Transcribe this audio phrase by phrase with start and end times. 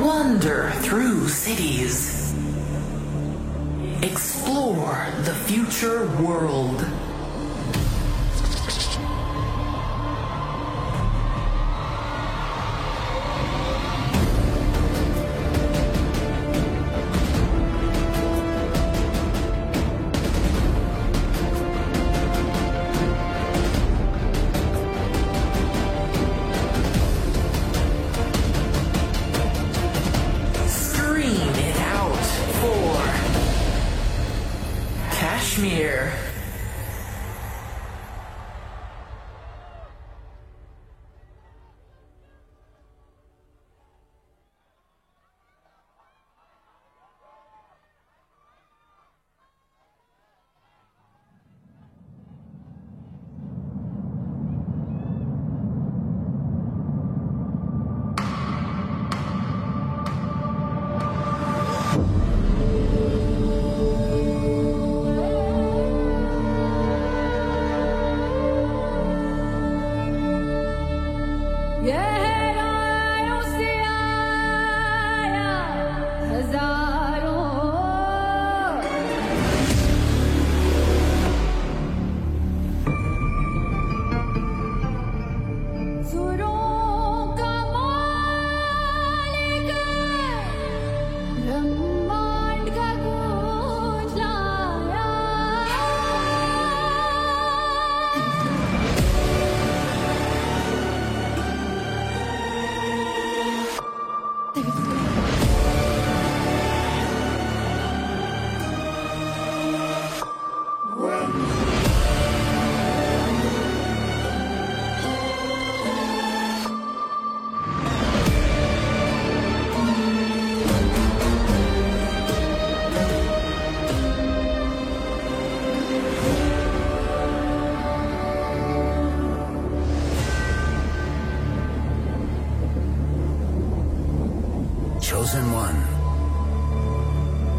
[0.00, 2.34] Wander through cities.
[4.02, 6.84] Explore the future world.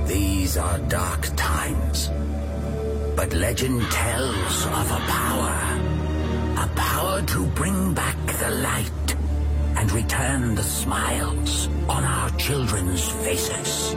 [0.05, 2.11] These are dark times.
[3.16, 5.55] But legend tells of a power.
[6.57, 9.15] A power to bring back the light
[9.77, 13.95] and return the smiles on our children's faces.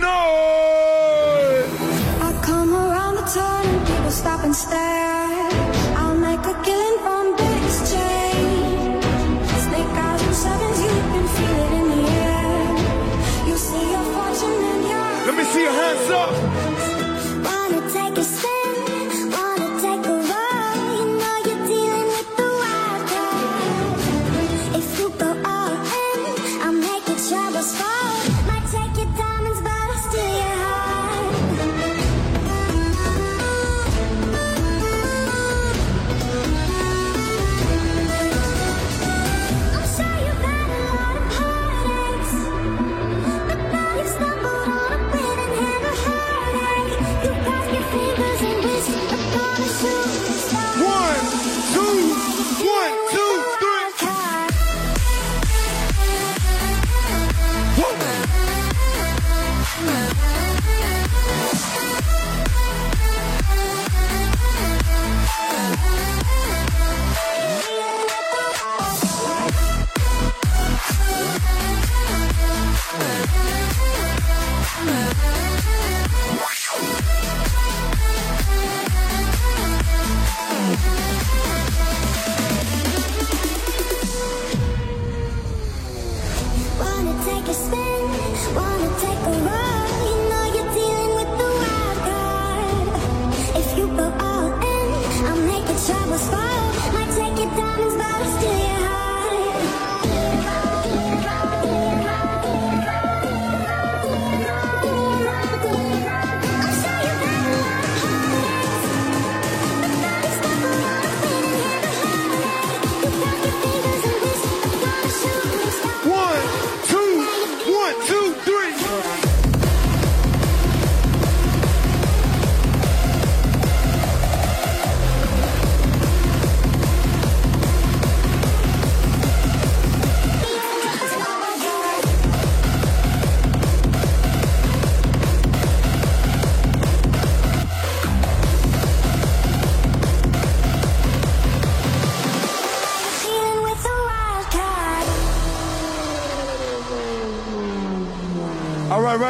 [0.00, 0.53] no!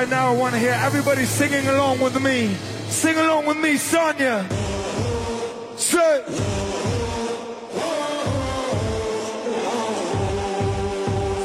[0.05, 2.55] Right now, I want to hear everybody singing along with me.
[2.91, 4.47] Sing along with me, Sanya.
[5.79, 6.23] Say.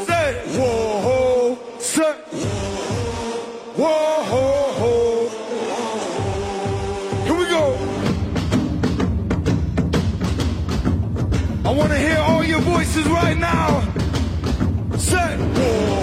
[0.05, 0.43] Say.
[0.59, 2.13] Whoa, ho, say.
[3.77, 4.43] Whoa, ho,
[4.81, 5.29] ho.
[7.23, 7.77] Here we go.
[11.63, 13.87] I want to hear all your voices right now.
[14.97, 15.37] Say.
[15.37, 15.98] Whoa,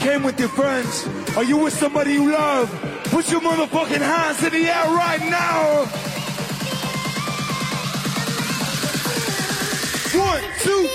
[0.00, 2.70] came with your friends, or you with somebody you love,
[3.04, 5.84] put your motherfucking hands in the air right now.
[10.18, 10.89] One, two,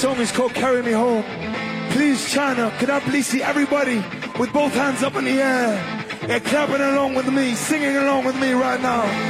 [0.00, 1.22] song is called Carry Me Home.
[1.90, 3.96] Please, China, can I please see everybody
[4.38, 5.76] with both hands up in the air
[6.22, 9.29] and clapping along with me, singing along with me right now.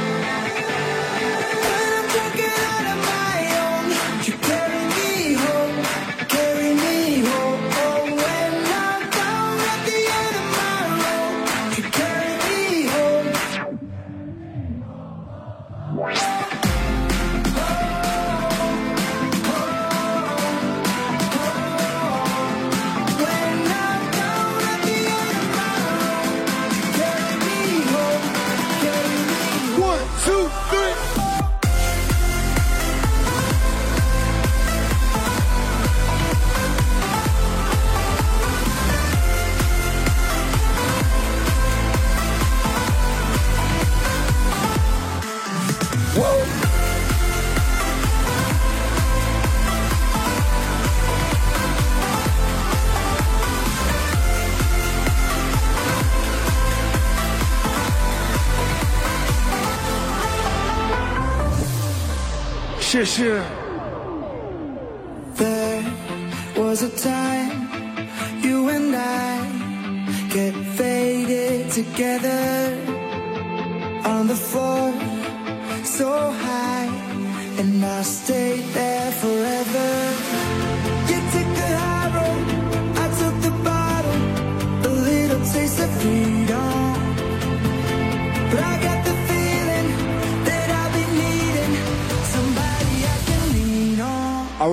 [63.03, 63.41] 是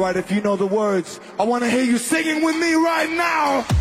[0.09, 1.21] right if you know the words.
[1.39, 3.78] I want to hear you singing with me right now.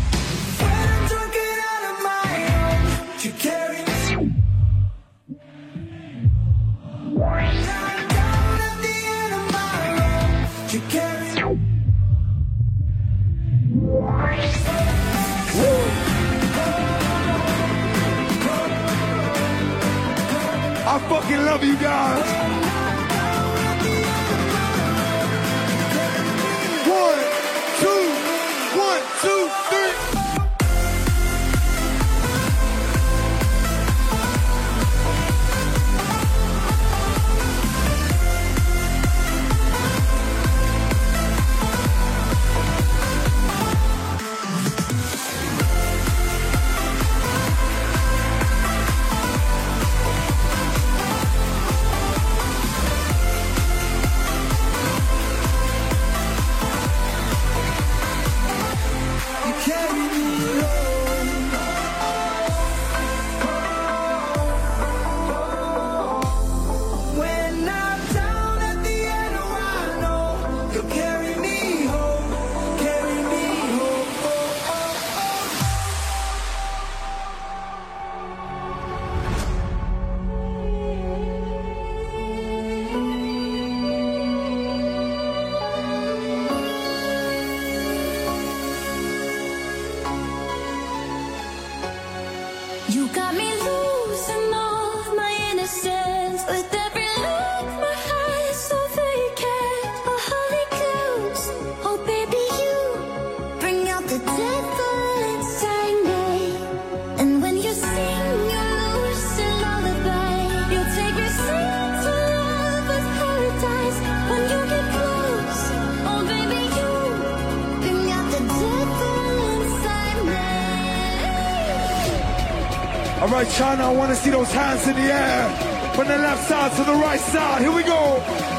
[123.58, 125.92] China, I wanna see those hands in the air.
[125.92, 128.57] From the left side to the right side, here we go.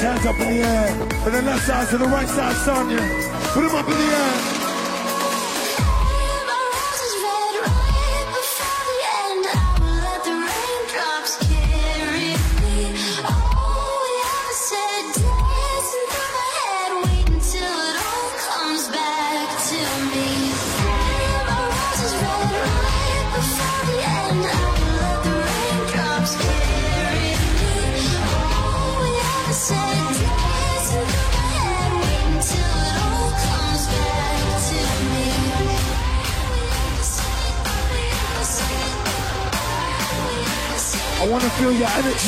[0.00, 1.08] hands up in the air.
[1.24, 3.00] Put the left side to the right side, Sanya.
[3.52, 4.47] Put them up in the air.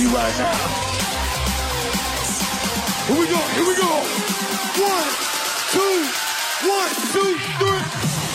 [0.00, 0.54] you right now.
[3.06, 3.92] Here we go, here we go.
[4.80, 5.10] One,
[5.72, 5.96] two,
[6.68, 8.29] one, two, three.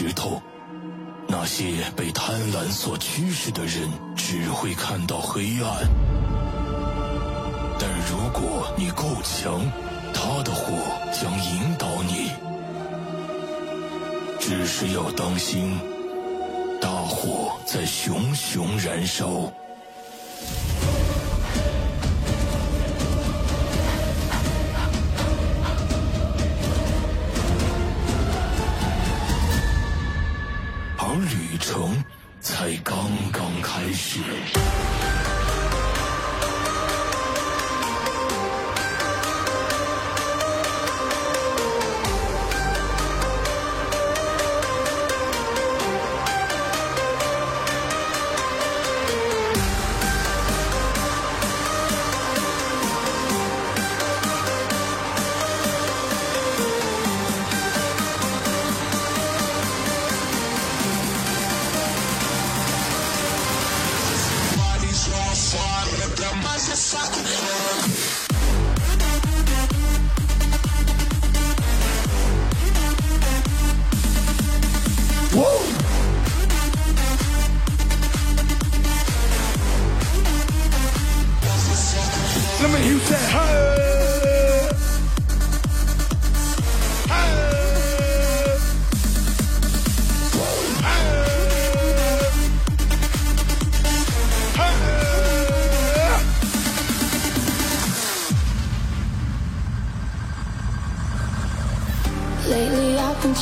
[0.00, 0.40] 石头
[1.26, 5.88] 那些被贪婪所驱使的人只会看到黑暗。
[7.80, 9.60] 但如果你够强
[10.14, 10.72] 他的火
[11.12, 12.30] 将引导你。
[14.38, 15.76] 只是要当心
[16.80, 19.52] 大火在熊熊燃烧。
[31.58, 32.02] 程
[32.40, 32.96] 才刚
[33.32, 34.20] 刚开始。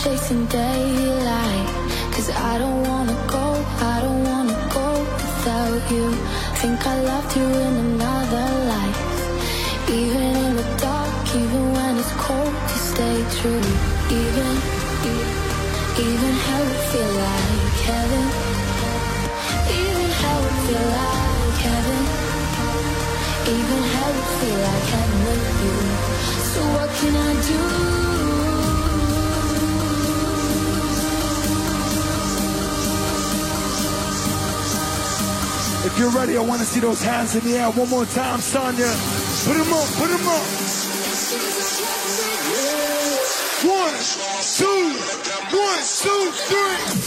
[0.06, 1.68] Chasing daylight.
[2.14, 3.46] Cause I don't wanna go,
[3.94, 4.88] I don't wanna go
[5.18, 6.06] without you.
[6.60, 9.00] Think I loved you in another life.
[10.00, 13.66] Even in the dark, even when it's cold You stay true.
[14.22, 14.52] Even,
[16.08, 18.24] even hell would feel like heaven.
[19.80, 22.02] Even hell would feel like heaven.
[23.56, 25.76] Even hell would feel like heaven with you.
[26.52, 28.25] So what can I do?
[35.87, 38.40] If you're ready, I want to see those hands in the air one more time,
[38.40, 38.90] Sanya.
[39.46, 40.42] Put them up, put them up.
[43.62, 43.94] One,
[44.57, 44.90] two,
[45.57, 47.07] one, two, three.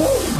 [0.00, 0.37] Woo!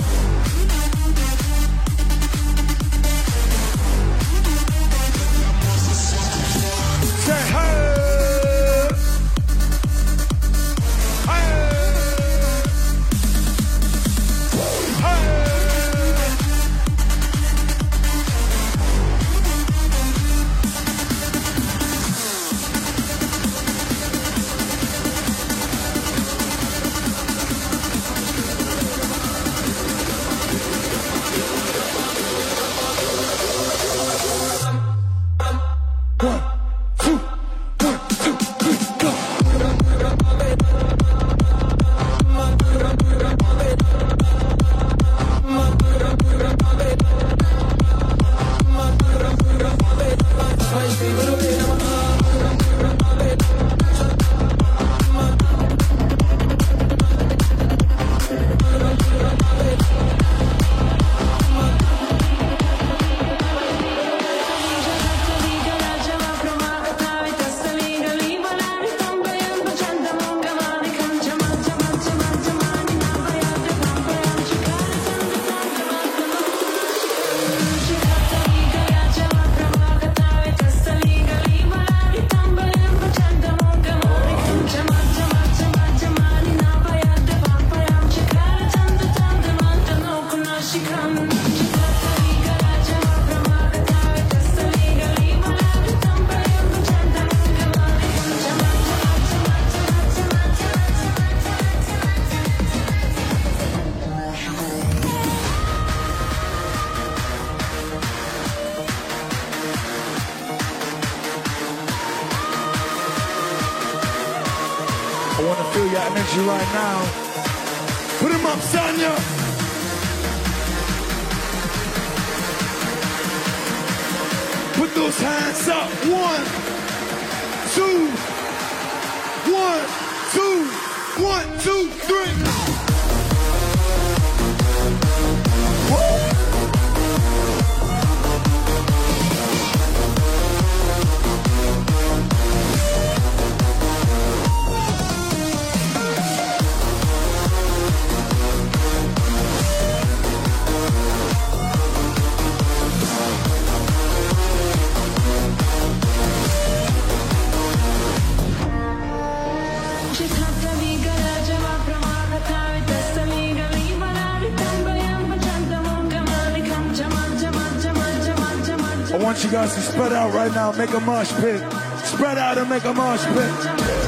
[169.98, 171.60] Spread out right now, make a mosh pit.
[172.04, 174.07] Spread out and make a mosh pit.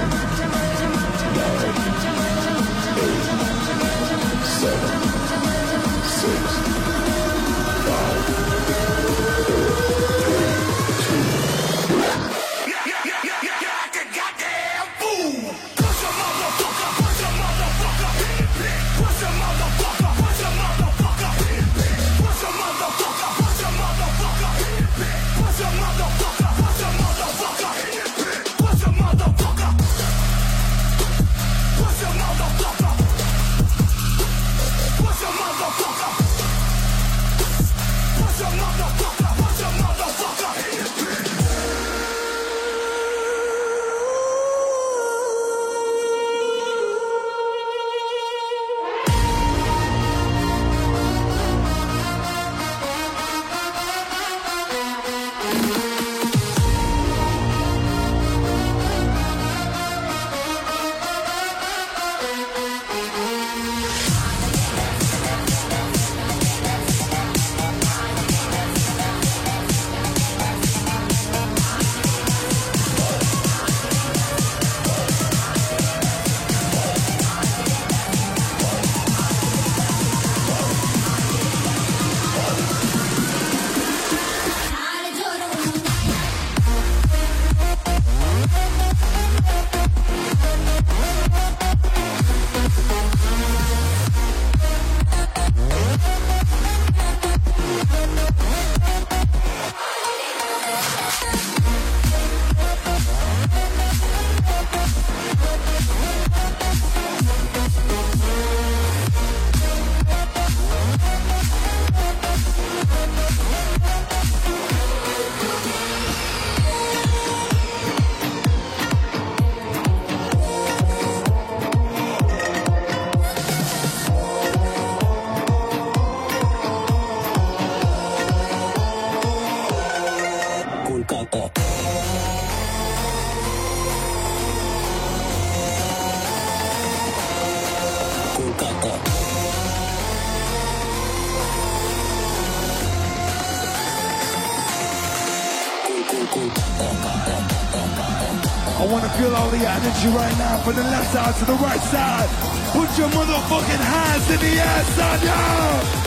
[149.80, 152.28] energy right now from the left side to the right side.
[152.72, 155.99] Put your motherfucking hands in the air, son, yeah!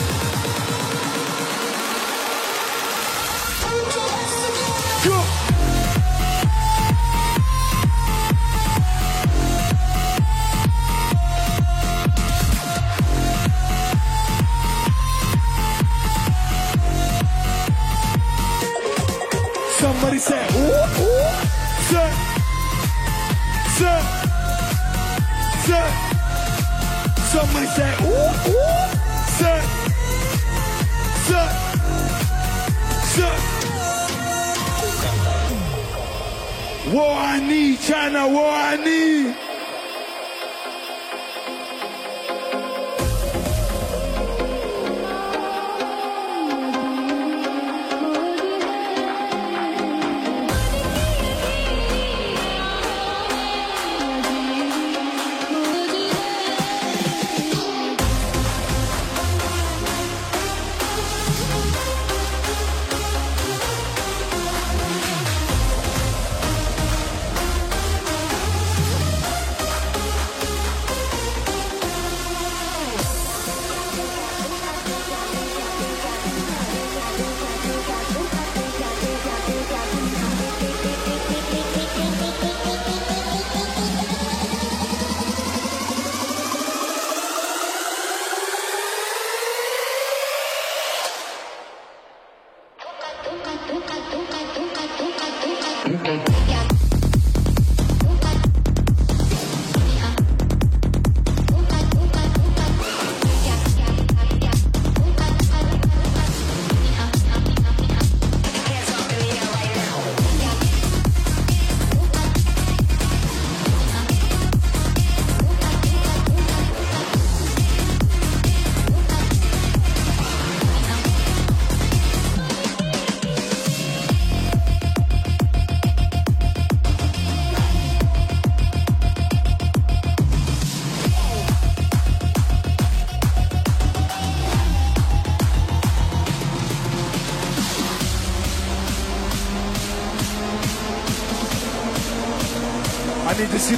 [37.48, 39.43] need, China, what I need.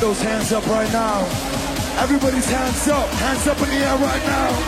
[0.06, 1.22] those hands up right now.
[1.97, 4.64] Everybody's hands up, hands up in the air right now.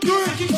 [0.00, 0.53] three.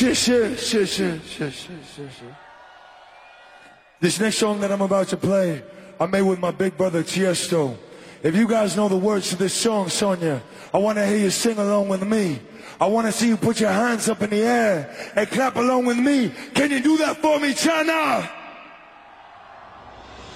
[0.00, 0.16] Shit.
[4.00, 5.62] This next song that I'm about to play,
[6.00, 7.76] I made with my big brother Tiesto.
[8.22, 10.40] If you guys know the words to this song, Sanya,
[10.72, 12.40] I want to hear you sing along with me.
[12.80, 15.84] I want to see you put your hands up in the air and clap along
[15.84, 16.32] with me.
[16.54, 18.26] Can you do that for me, China?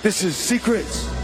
[0.03, 1.24] This is Secrets.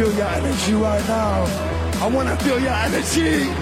[0.00, 1.44] Feel your energy right now.
[2.02, 3.59] I want to feel your energy.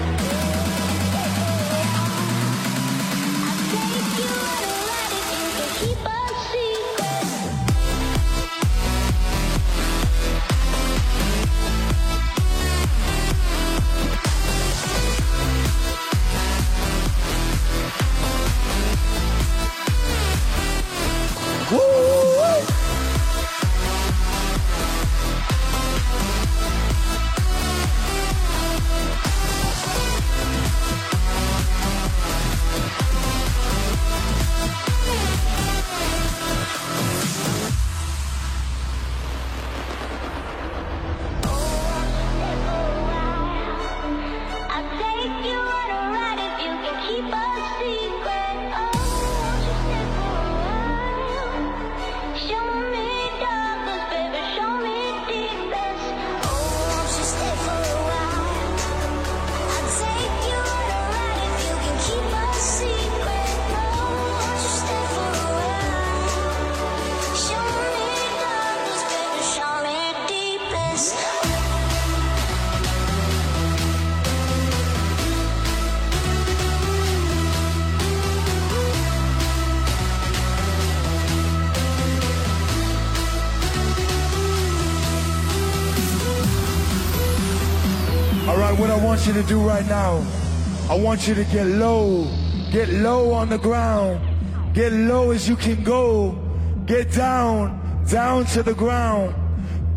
[89.29, 90.25] You to do right now,
[90.89, 92.27] I want you to get low,
[92.73, 94.21] get low on the ground,
[94.73, 96.33] get low as you can go,
[96.87, 99.35] get down, down to the ground,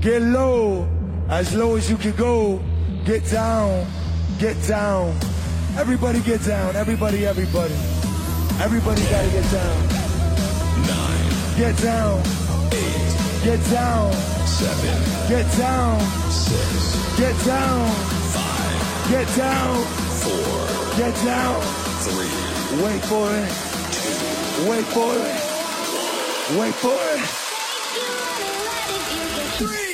[0.02, 0.86] get low,
[1.30, 2.62] as low as you can go,
[3.06, 3.88] get down,
[4.38, 5.16] get down.
[5.78, 7.74] Everybody get down, everybody, everybody.
[8.60, 9.88] Everybody gotta get down.
[10.92, 12.20] Nine, Get down,
[12.74, 14.12] eight, get down,
[14.46, 18.11] seven, get down, six, get down,
[19.12, 19.84] get down,
[20.24, 21.62] four, get down.
[22.00, 23.50] three, Wait for it.
[23.92, 24.70] Two.
[24.70, 26.58] Wait for it.
[26.58, 27.20] Wait for it.
[29.60, 29.91] Three,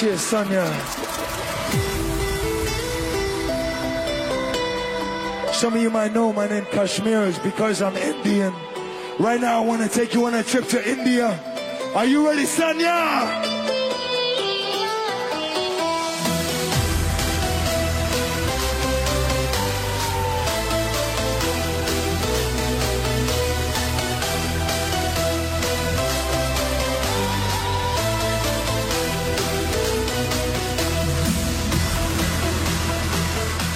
[0.00, 0.64] Shit, Sanya.
[5.52, 8.54] Some of you might know my name KSHMR is because I'm Indian.
[9.18, 11.38] Right now I want to take you on a trip to India.
[11.94, 13.49] Are you ready, Sanya?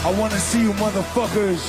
[0.05, 1.63] I wanna see you motherfuckers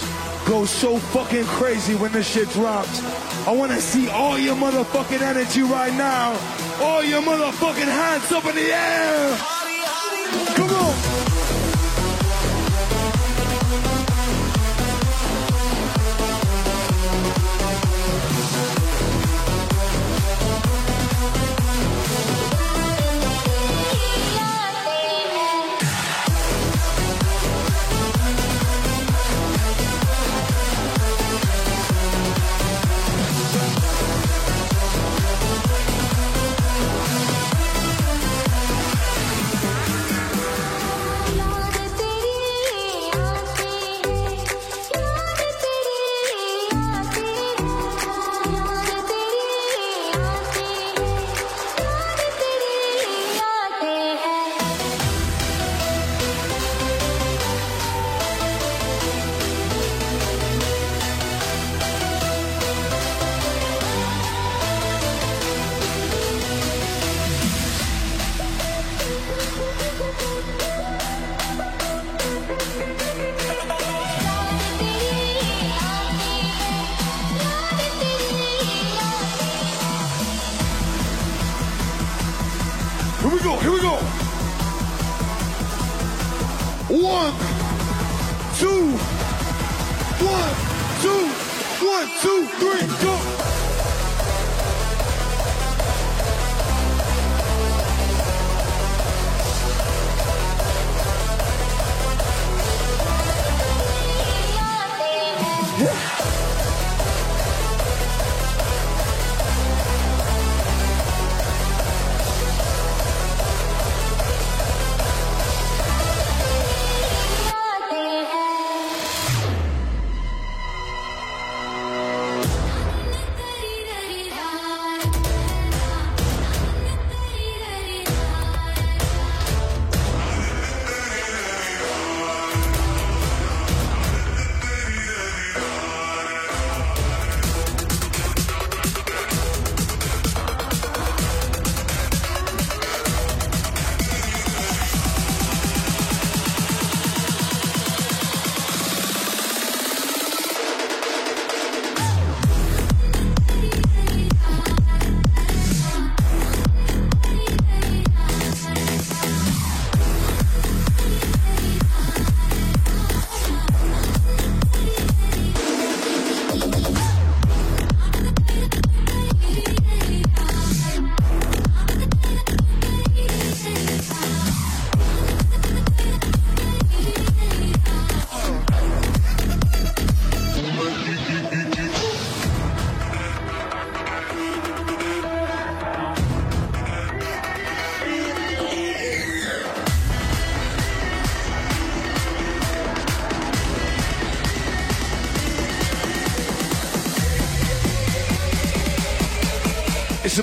[0.45, 3.01] go so fucking crazy when this shit drops.
[3.47, 6.37] I wanna see all your motherfucking energy right now.
[6.81, 9.37] All your motherfucking hands up in the air.
[10.57, 11.34] Come on.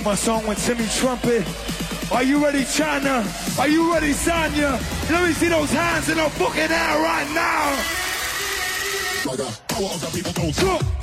[0.05, 1.47] My song with Timmy Trumpet.
[2.11, 3.25] Are you ready, China?
[3.57, 4.73] Are you ready, Sanya?
[5.09, 8.03] Let me see those hands in the fucking air right now.
[9.37, 9.47] Go.
[9.93, 11.02] Somebody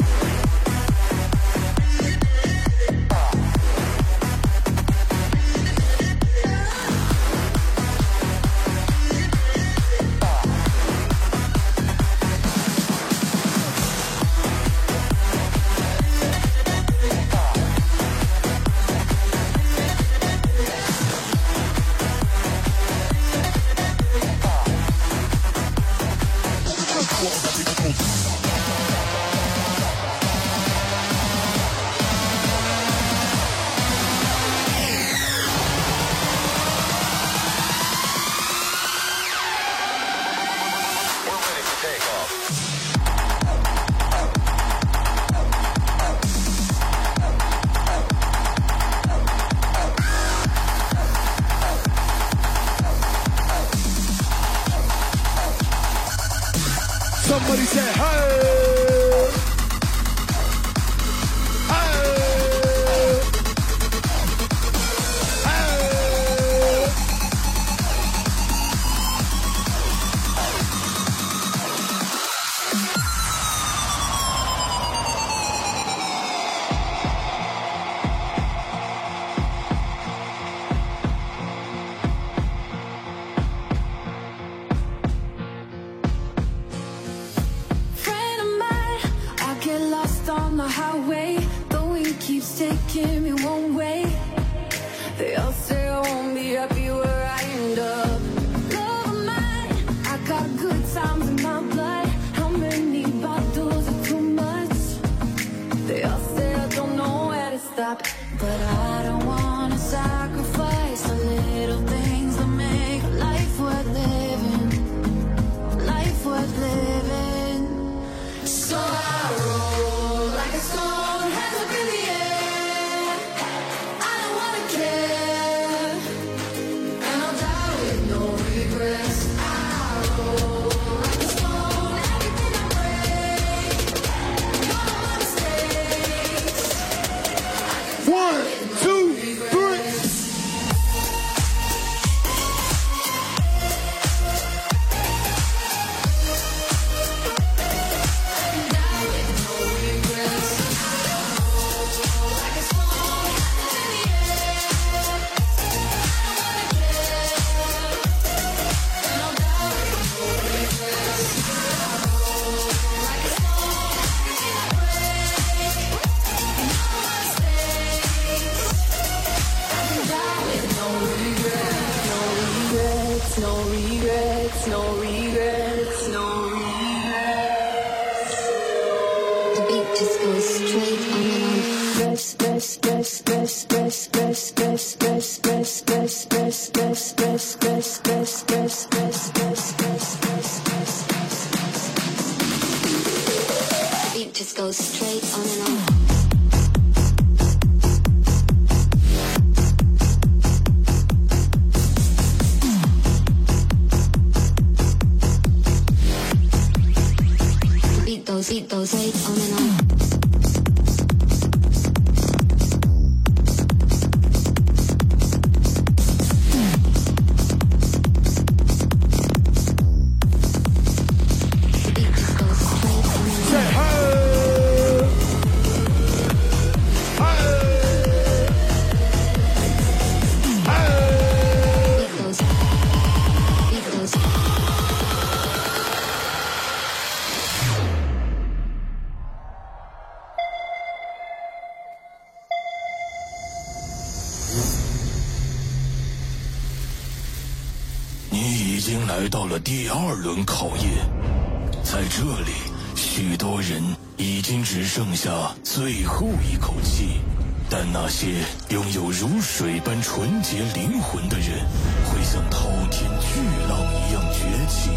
[254.99, 257.21] 剩下最后一口气
[257.69, 261.65] 但那些拥有如水般纯洁灵魂的人
[262.03, 263.39] 会像滔天巨
[263.69, 264.89] 浪一样崛起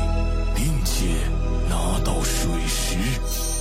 [0.57, 1.07] 并且
[1.71, 3.52] 拿到水石。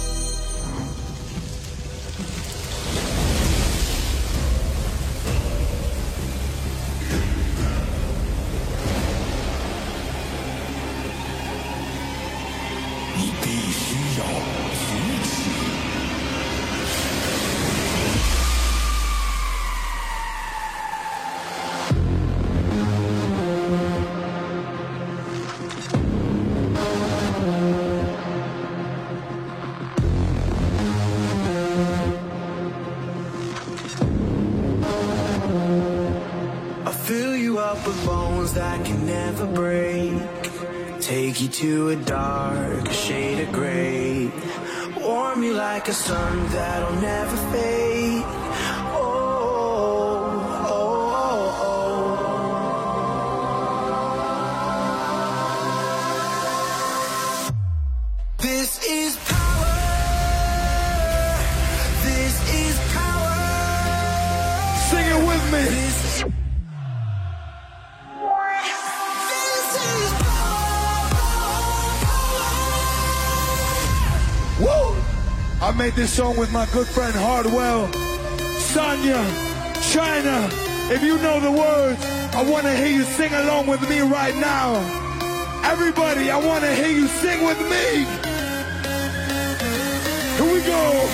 [75.92, 77.88] made this song with my good friend Hardwell,
[78.72, 79.22] Sanya,
[79.94, 80.50] China.
[80.94, 84.36] If you know the words, I want to hear you sing along with me right
[84.36, 84.76] now.
[85.66, 88.06] Everybody, I want to hear you sing with me.
[90.38, 91.10] Here we go.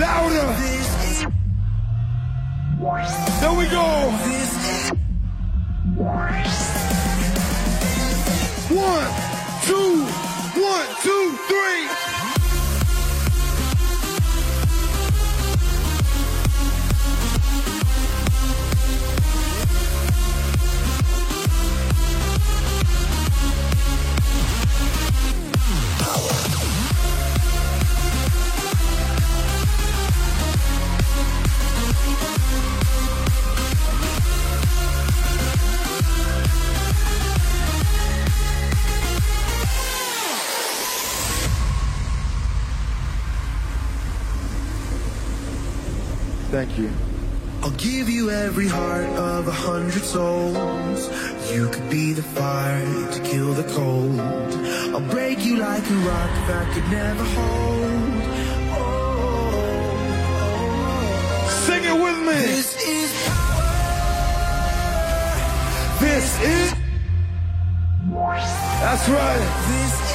[0.00, 0.70] Louder.
[3.40, 4.39] There we go.
[48.30, 51.10] Every heart of a hundred souls.
[51.52, 54.20] You could be the fire to kill the cold.
[54.94, 58.22] I'll break you like a rock that could never hold.
[58.78, 59.06] Oh,
[61.66, 62.34] Sing it with me.
[62.34, 63.64] This is power.
[66.00, 66.74] This is.
[68.82, 69.40] That's right.
[69.68, 70.00] This is.
[70.00, 70.09] This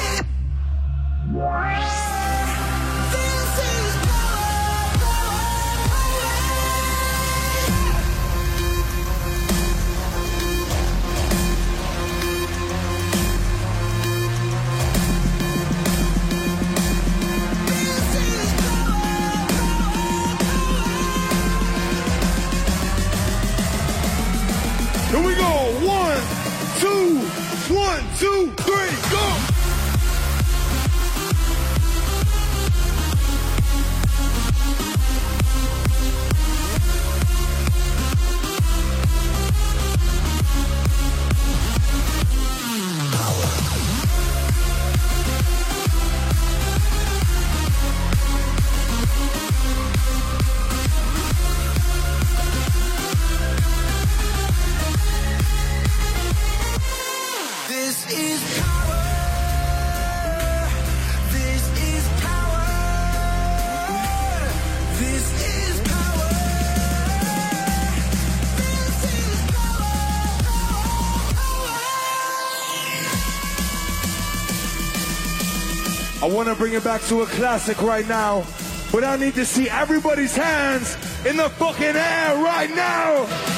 [76.22, 78.46] I want to bring it back to a classic right now,
[78.90, 80.96] but I need to see everybody's hands
[81.26, 83.55] in the fucking air right now.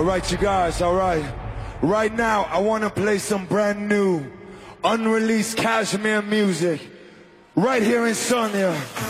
[0.00, 1.22] All right, you guys, all right.
[1.82, 4.24] Right now, I want to play some brand new,
[4.82, 6.80] unreleased KSHMR music.
[7.54, 9.09] Right here in Sanya.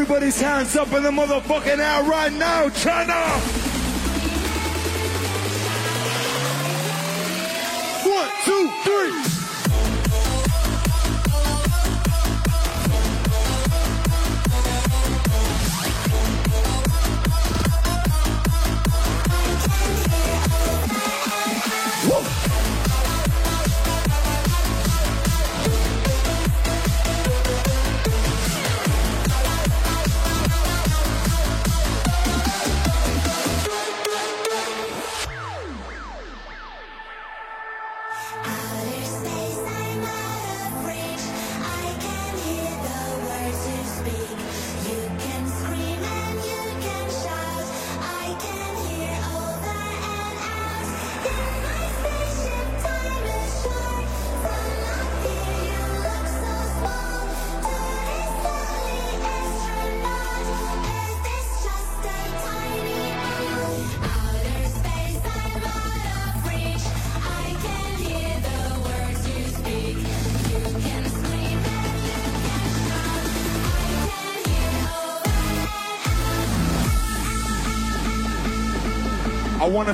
[0.00, 3.57] Everybody's hands up in the motherfucking air right now, China!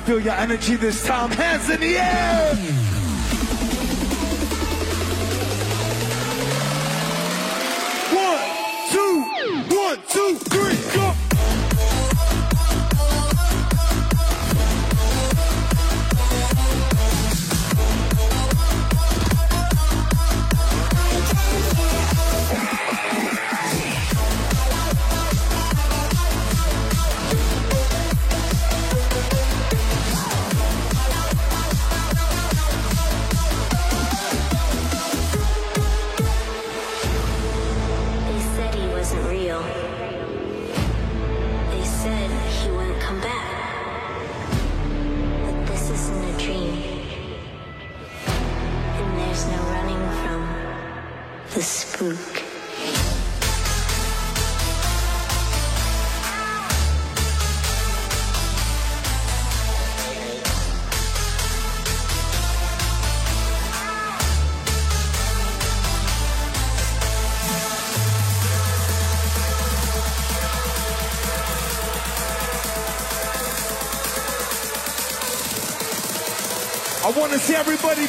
[0.05, 1.31] feel your energy this time.
[1.31, 2.74] Hands in the air!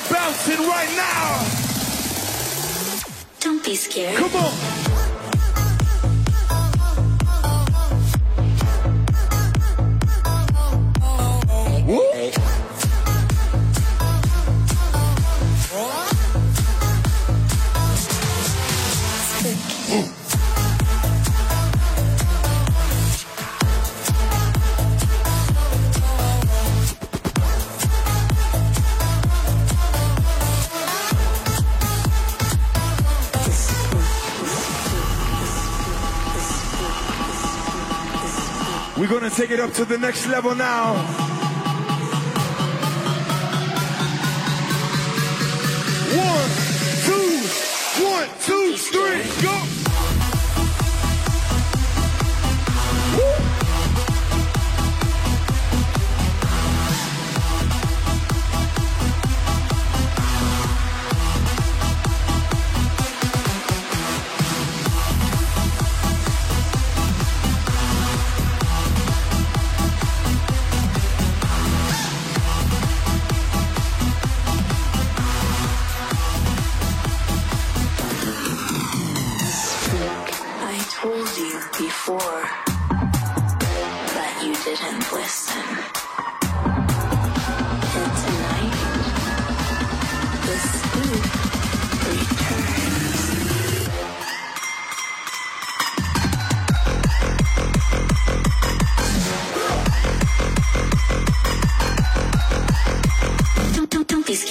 [0.09, 1.45] bouncing right now.
[3.39, 4.17] Don't be scared.
[4.17, 4.64] Come on.
[39.35, 41.34] take it up to the next level now.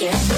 [0.05, 0.34] Yeah.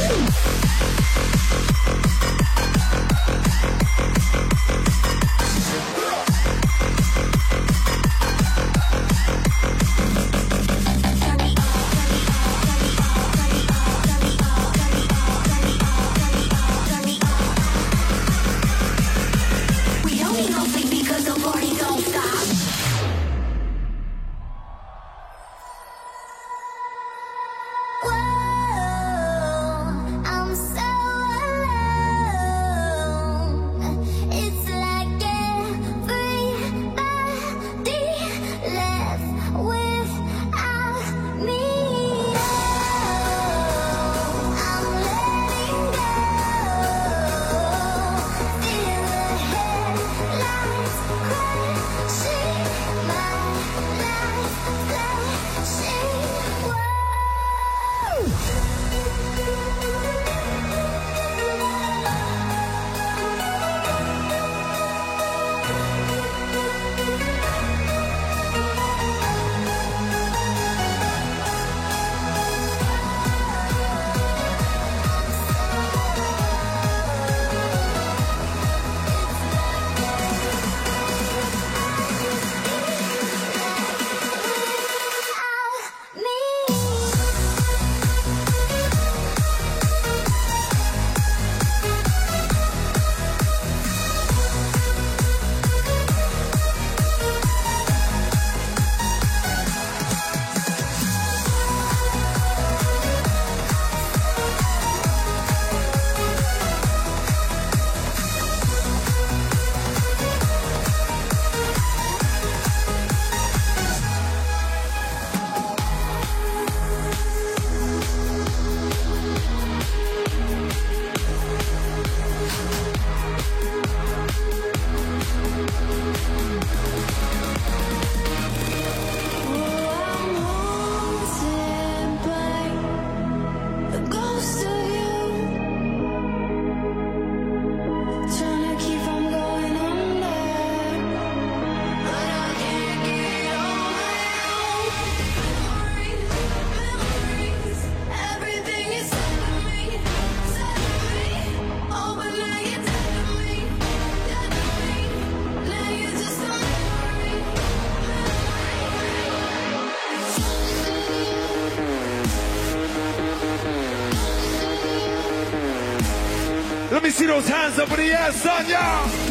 [167.17, 169.26] see those hands up in the air, son, y'all.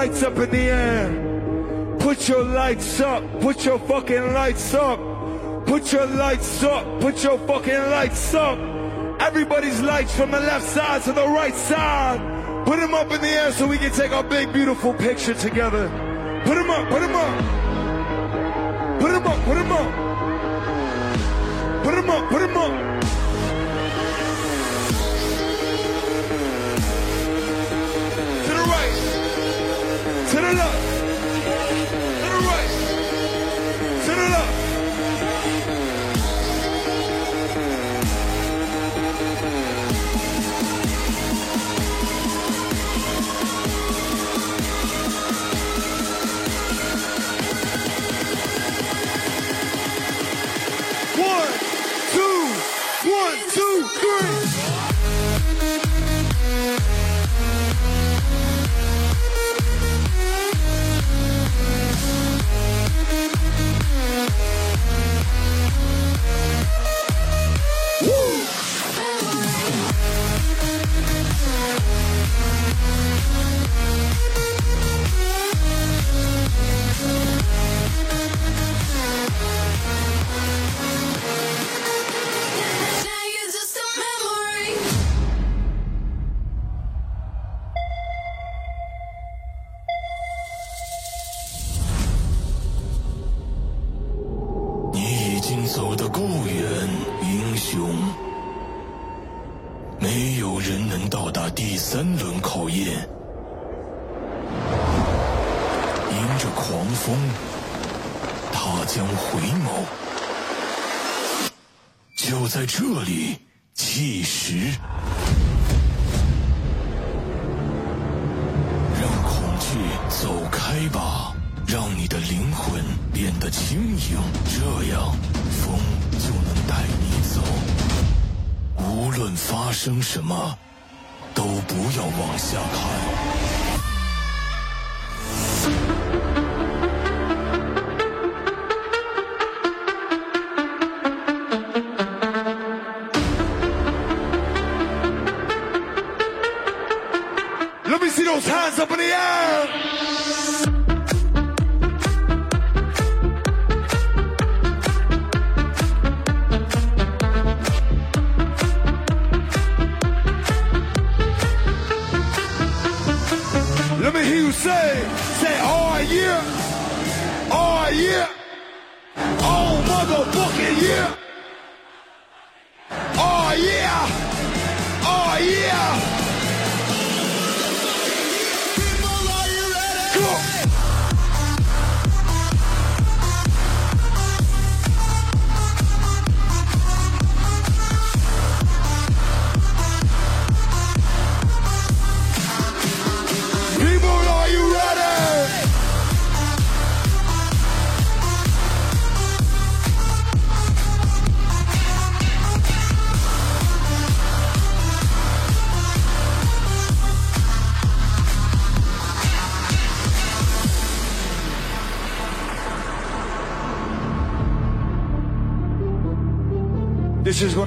[0.00, 1.96] lights up in the air.
[1.98, 3.22] Put your lights up.
[3.42, 4.98] Put your fucking lights up.
[5.66, 7.00] Put your lights up.
[7.02, 8.58] Put your fucking lights up.
[9.20, 12.18] Everybody's lights from the left side to the right side.
[12.64, 15.90] Put them up in the air so we can take our big, beautiful picture together.
[16.46, 16.88] Put them up.
[16.88, 17.32] Put them up.
[19.00, 19.44] Put them up.
[19.44, 19.90] Put them up.
[21.84, 22.30] Put them up.
[22.30, 22.59] Put them up.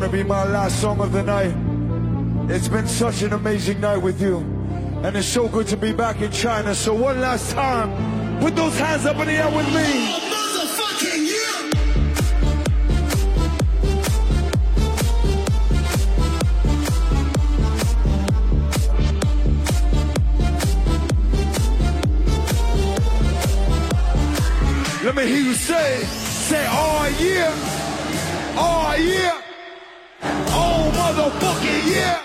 [0.03, 1.55] gonna be my last song of the night.
[2.53, 4.39] It's been such an amazing night with you.
[5.01, 6.75] And it's so good to be back in China.
[6.75, 10.19] So one last time, put those hands up in the air with me.
[25.05, 27.53] Let me hear you say, say, oh yeah,
[28.57, 29.32] oh yeah
[31.85, 32.22] yeah,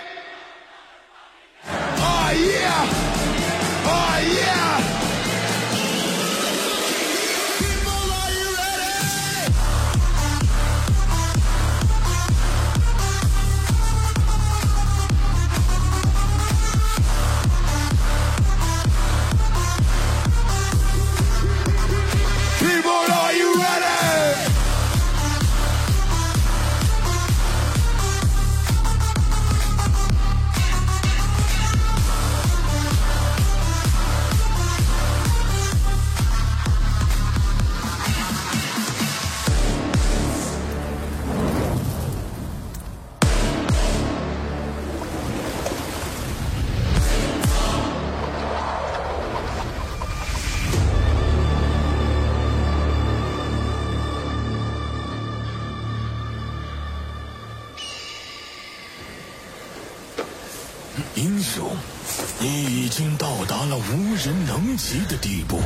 [64.79, 65.61] 极的地步，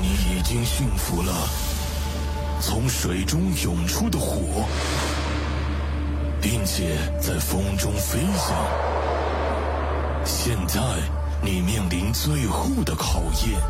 [0.00, 1.32] 你已经驯服了
[2.60, 4.64] 从水中涌出的火，
[6.40, 8.56] 并且在风中飞翔。
[10.24, 10.80] 现在
[11.42, 13.60] 你面临最后的考验，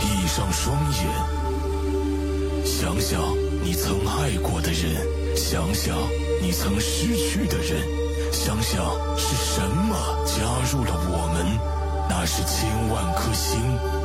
[0.00, 3.20] 闭上双眼，想想
[3.62, 5.96] 你曾爱过的人，想想
[6.42, 7.80] 你曾失去的人，
[8.32, 8.84] 想想
[9.16, 9.96] 是什么
[10.26, 10.42] 加
[10.72, 11.77] 入了我们，
[12.20, 13.60] 那是千万颗星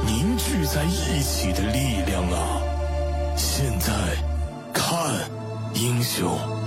[0.05, 2.61] 凝聚在一起的力量啊！
[3.35, 3.91] 现在
[4.71, 5.09] 看，
[5.73, 6.62] 英雄。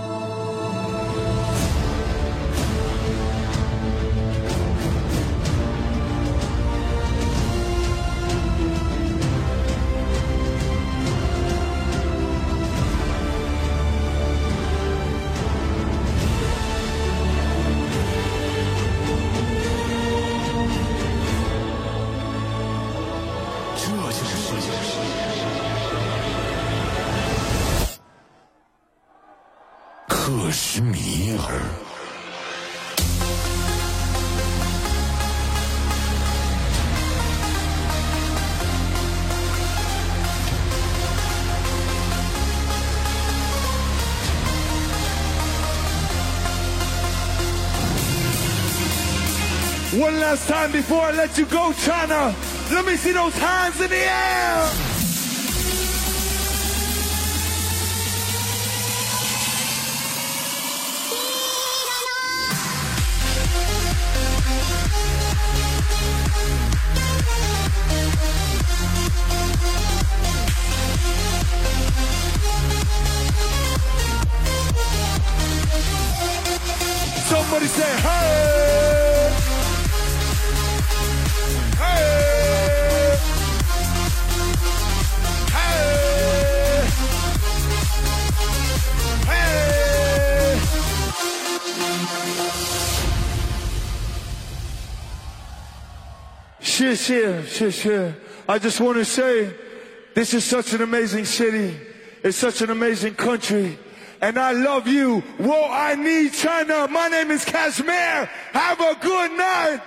[50.36, 52.34] Last time before I let you go, China.
[52.70, 54.85] Let me see those hands in the air.
[97.56, 98.14] Shit, shit, shit.
[98.46, 99.50] I just want to say,
[100.12, 101.74] this is such an amazing city.
[102.22, 103.78] It's such an amazing country.
[104.20, 105.20] And I love you.
[105.38, 106.86] Whoa, I need China.
[106.88, 108.28] My name is KSHMR.
[108.52, 109.80] Have a good night.